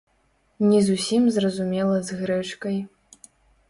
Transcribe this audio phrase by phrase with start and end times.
[0.69, 2.85] Не зусім зразумела з грэчкай.